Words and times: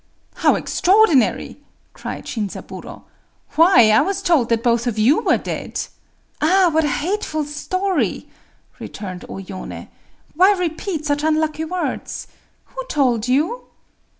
"How 0.37 0.55
extraordinary!" 0.55 1.61
cried 1.93 2.25
Shinzaburō. 2.25 3.03
"Why, 3.51 3.91
I 3.91 4.01
was 4.01 4.23
told 4.23 4.49
that 4.49 4.63
both 4.63 4.87
of 4.87 4.97
you 4.97 5.19
were 5.21 5.37
dead!" 5.37 5.79
"Ah, 6.41 6.69
what 6.73 6.83
a 6.83 6.87
hateful 6.87 7.43
story!" 7.43 8.27
returned 8.79 9.25
O 9.29 9.33
Yoné. 9.35 9.89
"Why 10.33 10.53
repeat 10.53 11.05
such 11.05 11.21
unlucky 11.21 11.65
words?… 11.65 12.25
Who 12.65 12.83
told 12.89 13.27
you?" 13.27 13.65